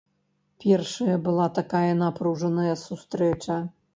Першая 0.63 1.17
была 1.27 1.45
такая 1.59 1.91
напружаная 1.99 2.75
сустрэча. 2.87 3.59